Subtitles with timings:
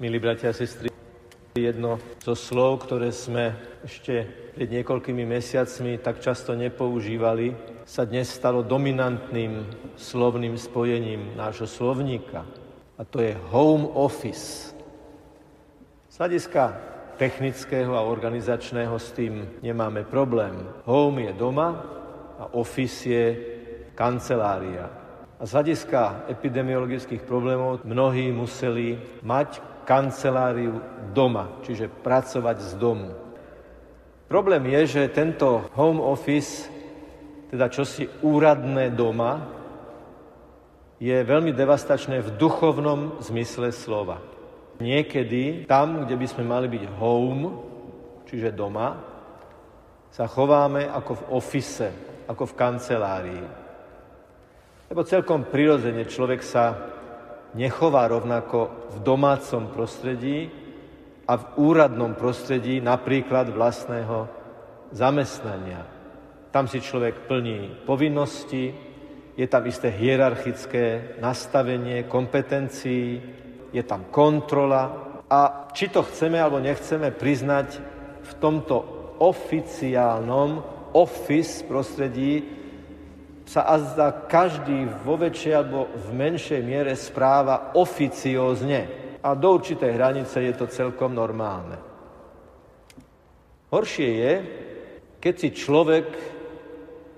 [0.00, 0.88] Milí bratia a sestry,
[1.52, 3.52] jedno zo slov, ktoré sme
[3.84, 4.24] ešte
[4.56, 7.52] pred niekoľkými mesiacmi tak často nepoužívali,
[7.84, 9.60] sa dnes stalo dominantným
[10.00, 12.48] slovným spojením nášho slovníka.
[12.96, 14.72] A to je home office.
[16.08, 16.80] Z hľadiska
[17.20, 20.64] technického a organizačného s tým nemáme problém.
[20.88, 21.76] Home je doma
[22.40, 23.26] a office je
[23.92, 24.88] kancelária.
[25.36, 30.78] A z hľadiska epidemiologických problémov mnohí museli mať kanceláriu
[31.10, 33.10] doma, čiže pracovať z domu.
[34.30, 36.70] Problém je, že tento home office,
[37.50, 39.42] teda čosi úradné doma,
[41.02, 44.22] je veľmi devastačné v duchovnom zmysle slova.
[44.78, 47.42] Niekedy tam, kde by sme mali byť home,
[48.30, 48.94] čiže doma,
[50.14, 51.90] sa chováme ako v ofise,
[52.30, 53.46] ako v kancelárii.
[54.86, 56.78] Lebo celkom prirodzene človek sa
[57.54, 60.50] nechová rovnako v domácom prostredí
[61.26, 64.26] a v úradnom prostredí napríklad vlastného
[64.90, 65.86] zamestnania.
[66.50, 68.74] Tam si človek plní povinnosti,
[69.38, 73.22] je tam isté hierarchické nastavenie kompetencií,
[73.70, 77.68] je tam kontrola a či to chceme alebo nechceme priznať
[78.26, 78.76] v tomto
[79.22, 80.50] oficiálnom
[80.98, 82.59] office prostredí
[83.50, 88.86] sa azda každý vo väčšej alebo v menšej miere správa oficiózne.
[89.26, 91.74] A do určitej hranice je to celkom normálne.
[93.74, 94.32] Horšie je,
[95.18, 96.06] keď si človek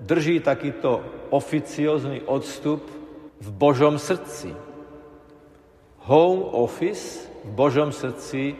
[0.00, 2.80] drží takýto oficiózny odstup
[3.36, 4.56] v Božom srdci.
[6.08, 8.56] Home office v Božom srdci,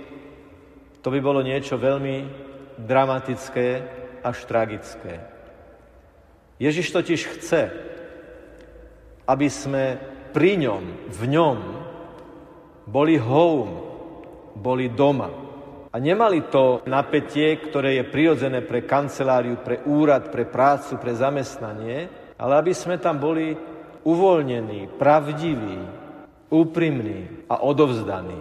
[1.01, 2.29] to by bolo niečo veľmi
[2.77, 3.69] dramatické
[4.21, 5.32] až tragické.
[6.63, 7.63] Ježiš totiž chce,
[9.27, 9.99] aby sme
[10.31, 11.59] pri ňom, v ňom,
[12.87, 13.83] boli home,
[14.55, 15.27] boli doma.
[15.93, 22.07] A nemali to napätie, ktoré je prirodzené pre kanceláriu, pre úrad, pre prácu, pre zamestnanie,
[22.39, 23.59] ale aby sme tam boli
[24.07, 25.79] uvoľnení, pravdiví,
[26.47, 28.39] úprimní a odovzdaní.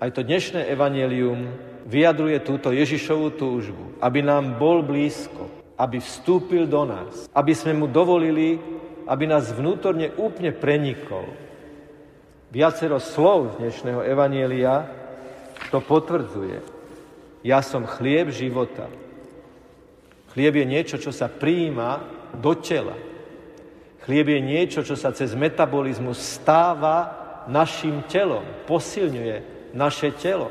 [0.00, 1.52] Aj to dnešné evanelium
[1.84, 7.86] vyjadruje túto Ježišovú túžbu, aby nám bol blízko, aby vstúpil do nás, aby sme mu
[7.90, 8.58] dovolili,
[9.04, 11.26] aby nás vnútorne úplne prenikol.
[12.54, 14.86] Viacero slov z dnešného evanielia
[15.74, 16.62] to potvrdzuje.
[17.42, 18.86] Ja som chlieb života.
[20.32, 22.02] Chlieb je niečo, čo sa prijíma
[22.38, 22.94] do tela.
[24.06, 30.48] Chlieb je niečo, čo sa cez metabolizmus stáva našim telom, posilňuje naše telo.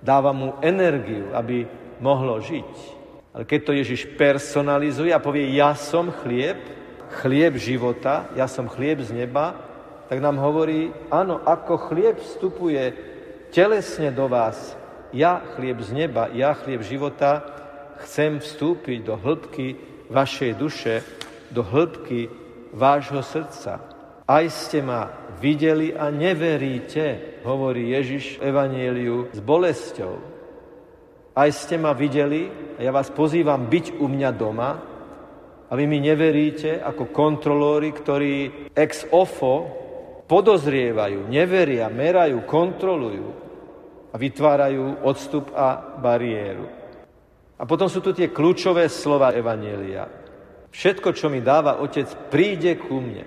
[0.00, 1.68] Dáva mu energiu, aby
[2.00, 2.99] mohlo žiť.
[3.30, 6.58] Ale keď to Ježiš personalizuje a povie, ja som chlieb,
[7.22, 9.54] chlieb života, ja som chlieb z neba,
[10.10, 12.90] tak nám hovorí, áno, ako chlieb vstupuje
[13.54, 14.74] telesne do vás,
[15.14, 17.46] ja chlieb z neba, ja chlieb života,
[18.02, 19.78] chcem vstúpiť do hĺbky
[20.10, 20.94] vašej duše,
[21.54, 22.30] do hĺbky
[22.74, 23.78] vášho srdca.
[24.26, 25.10] Aj ste ma
[25.42, 30.39] videli a neveríte, hovorí Ježiš v Evangeliu s bolesťou.
[31.30, 34.70] Aj ste ma videli a ja vás pozývam byť u mňa doma
[35.70, 38.34] a vy mi neveríte ako kontrolóri, ktorí
[38.74, 39.70] ex ofo
[40.26, 43.28] podozrievajú, neveria, merajú, kontrolujú
[44.10, 46.66] a vytvárajú odstup a bariéru.
[47.60, 50.08] A potom sú tu tie kľúčové slova Evanielia.
[50.70, 53.26] Všetko, čo mi dáva Otec, príde ku mne.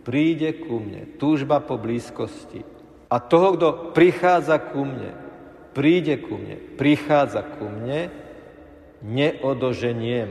[0.00, 1.18] Príde ku mne.
[1.20, 2.64] Túžba po blízkosti.
[3.10, 5.29] A toho, kto prichádza ku mne,
[5.74, 8.10] príde ku mne, prichádza ku mne,
[9.00, 10.30] neodoženiem.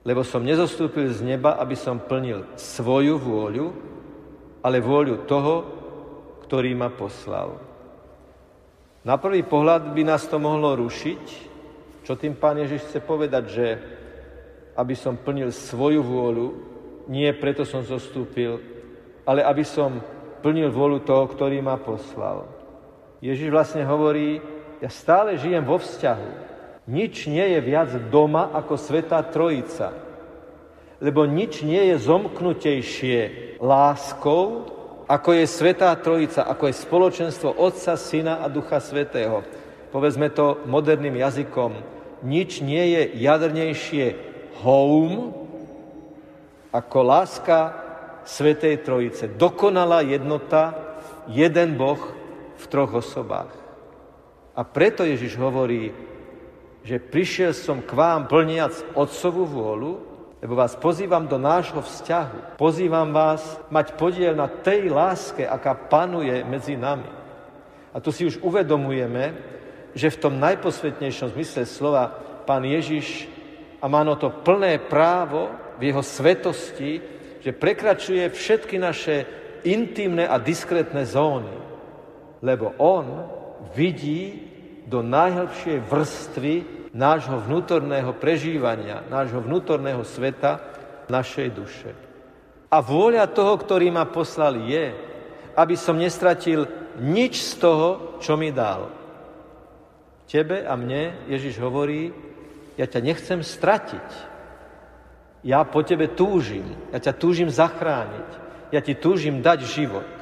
[0.00, 3.66] Lebo som nezostúpil z neba, aby som plnil svoju vôľu,
[4.64, 5.54] ale vôľu toho,
[6.48, 7.60] ktorý ma poslal.
[9.04, 11.24] Na prvý pohľad by nás to mohlo rušiť,
[12.04, 13.66] čo tým pán Ježiš chce povedať, že
[14.76, 16.48] aby som plnil svoju vôľu,
[17.08, 18.60] nie preto som zostúpil,
[19.24, 20.00] ale aby som
[20.40, 22.59] plnil vôľu toho, ktorý ma poslal.
[23.20, 24.40] Ježiš vlastne hovorí,
[24.80, 26.28] ja stále žijem vo vzťahu.
[26.88, 29.92] Nič nie je viac doma ako Svetá Trojica.
[31.00, 33.18] Lebo nič nie je zomknutejšie
[33.60, 34.68] láskou,
[35.04, 39.44] ako je Svetá Trojica, ako je spoločenstvo Otca, Syna a Ducha Svetého.
[39.92, 41.76] Povedzme to moderným jazykom.
[42.24, 44.06] Nič nie je jadrnejšie
[44.64, 45.34] home,
[46.70, 47.74] ako láska
[48.24, 49.26] Svetej Trojice.
[49.28, 50.72] Dokonalá jednota,
[51.26, 51.98] jeden Boh,
[52.70, 53.50] troch osobách.
[54.54, 55.90] A preto Ježiš hovorí,
[56.86, 59.92] že prišiel som k vám plniac Otcovú vôľu,
[60.40, 62.56] lebo vás pozývam do nášho vzťahu.
[62.56, 67.08] Pozývam vás mať podiel na tej láske, aká panuje medzi nami.
[67.92, 69.36] A tu si už uvedomujeme,
[69.92, 72.08] že v tom najposvetnejšom zmysle slova
[72.48, 73.28] pán Ježiš
[73.82, 77.00] a má no to plné právo v jeho svetosti,
[77.40, 79.24] že prekračuje všetky naše
[79.64, 81.69] intimné a diskrétne zóny.
[82.40, 83.28] Lebo on
[83.76, 84.48] vidí
[84.88, 86.54] do najhlbšej vrstvy
[86.90, 90.58] nášho vnútorného prežívania, nášho vnútorného sveta,
[91.06, 91.90] našej duše.
[92.70, 94.94] A vôľa toho, ktorý ma poslal, je,
[95.54, 96.66] aby som nestratil
[96.98, 98.90] nič z toho, čo mi dal.
[100.30, 102.14] Tebe a mne Ježiš hovorí,
[102.78, 104.08] ja ťa nechcem stratiť.
[105.42, 106.62] Ja po tebe túžim.
[106.94, 108.30] Ja ťa túžim zachrániť.
[108.70, 110.19] Ja ti túžim dať život.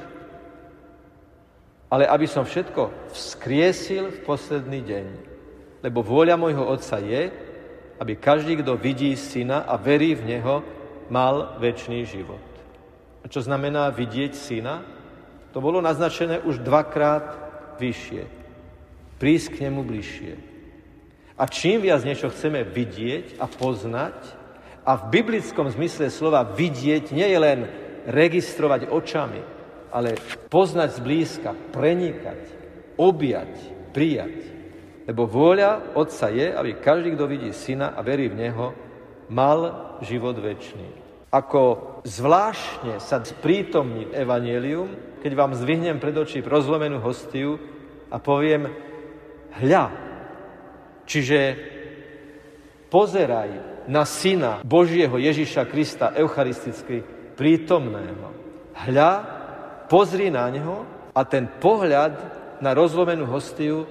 [1.89, 5.05] Ale aby som všetko vzkriesil v posledný deň.
[5.81, 7.33] Lebo vôľa môjho Otca je,
[7.97, 10.61] aby každý, kto vidí Syna a verí v Neho,
[11.09, 12.45] mal väčší život.
[13.19, 14.85] A čo znamená vidieť syna?
[15.51, 17.35] To bolo naznačené už dvakrát
[17.81, 18.23] vyššie.
[19.19, 20.33] Prísť k nemu bližšie.
[21.35, 24.39] A čím viac niečo chceme vidieť a poznať,
[24.89, 27.59] a v biblickom zmysle slova vidieť nie je len
[28.09, 29.43] registrovať očami,
[29.89, 32.41] ale poznať zblízka, prenikať,
[32.97, 33.51] objať,
[33.93, 34.37] prijať.
[35.09, 38.67] Lebo vôľa Otca je, aby každý, kto vidí Syna a verí v Neho,
[39.29, 40.85] mal život väčší.
[41.29, 47.61] Ako zvláštne sa sprítomní Evangelium, keď vám zdvihnem pred oči rozlomenú hostiu
[48.09, 48.69] a poviem,
[49.61, 49.93] hľa,
[51.05, 51.39] čiže
[52.89, 57.01] pozeraj na Syna Božieho Ježiša Krista, eucharisticky
[57.33, 58.29] prítomného.
[58.73, 59.38] Hľa,
[59.89, 62.13] pozri na Neho a ten pohľad
[62.61, 63.89] na rozlomenú hostiu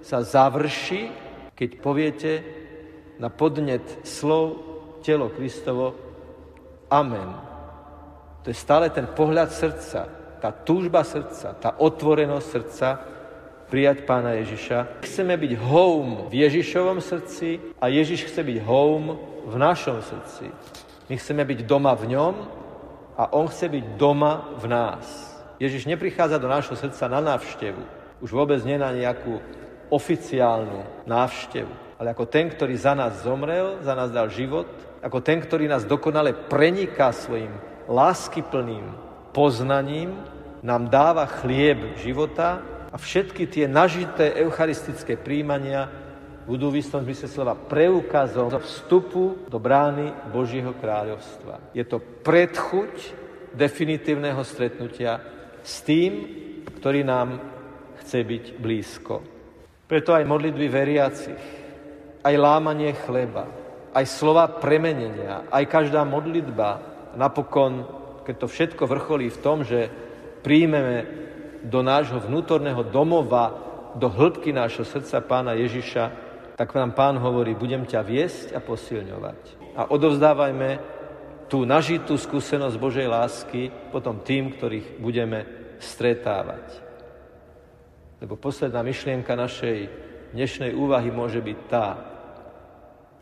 [0.00, 1.10] sa završí,
[1.58, 2.32] keď poviete
[3.20, 4.56] na podnet slov
[5.04, 5.92] telo Kristovo.
[6.88, 7.36] Amen.
[8.40, 10.08] To je stále ten pohľad srdca,
[10.40, 12.88] tá túžba srdca, tá otvorenosť srdca
[13.68, 15.04] prijať pána Ježiša.
[15.04, 19.14] Chceme byť home v Ježišovom srdci a Ježiš chce byť home
[19.46, 20.48] v našom srdci.
[21.06, 22.34] My chceme byť doma v ňom
[23.20, 25.29] a on chce byť doma v nás.
[25.60, 27.84] Ježiš neprichádza do nášho srdca na návštevu.
[28.24, 29.38] Už vôbec nie na nejakú
[29.92, 34.66] oficiálnu návštevu, ale ako ten, ktorý za nás zomrel, za nás dal život
[35.00, 37.52] ako ten, ktorý nás dokonale preniká svojim
[37.88, 38.84] láskyplným
[39.32, 40.12] poznaním,
[40.60, 42.60] nám dáva chlieb života
[42.92, 45.88] a všetky tie nažité eucharistické príjmania
[46.44, 51.72] budú v istom zmysle slova preukazom vstupu do brány Božieho kráľovstva.
[51.72, 52.92] Je to predchuť
[53.56, 55.16] definitívneho stretnutia
[55.70, 56.12] s tým,
[56.82, 57.38] ktorý nám
[58.02, 59.22] chce byť blízko.
[59.86, 61.44] Preto aj modlitby veriacich,
[62.26, 63.46] aj lámanie chleba,
[63.94, 66.82] aj slova premenenia, aj každá modlitba,
[67.14, 67.86] napokon,
[68.26, 69.86] keď to všetko vrcholí v tom, že
[70.42, 71.06] príjmeme
[71.62, 73.54] do nášho vnútorného domova,
[73.94, 76.04] do hĺbky nášho srdca pána Ježiša,
[76.58, 79.40] tak nám pán hovorí, budem ťa viesť a posilňovať.
[79.74, 80.70] A odovzdávajme
[81.50, 86.62] tú nažitú skúsenosť Božej lásky potom tým, ktorých budeme stretávať.
[88.20, 89.88] Lebo posledná myšlienka našej
[90.36, 91.86] dnešnej úvahy môže byť tá,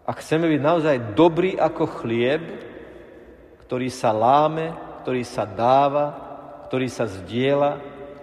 [0.08, 2.40] ak chceme byť naozaj dobrý ako chlieb,
[3.68, 4.72] ktorý sa láme,
[5.04, 6.06] ktorý sa dáva,
[6.64, 7.72] ktorý sa zdieľa,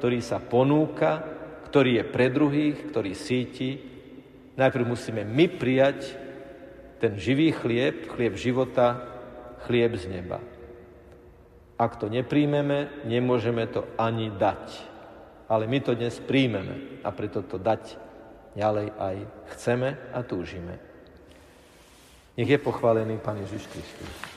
[0.02, 1.22] ktorý sa ponúka,
[1.70, 3.78] ktorý je pre druhých, ktorý síti,
[4.58, 6.18] najprv musíme my prijať
[6.98, 9.06] ten živý chlieb, chlieb života,
[9.70, 10.42] chlieb z neba.
[11.76, 14.96] Ak to nepríjmeme, nemôžeme to ani dať.
[15.52, 18.00] Ale my to dnes príjmeme a preto to dať
[18.56, 19.16] ďalej aj
[19.56, 20.80] chceme a túžime.
[22.36, 24.35] Nech je pochválený Pán Ježiš Kristus.